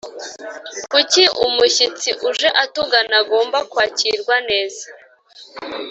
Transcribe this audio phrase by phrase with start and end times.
[0.91, 4.85] Kuki umushyitsi uje atugana agomba kwakirwa neza?